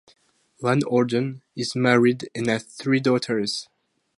[0.63, 3.67] Van Orden is married and has three daughters.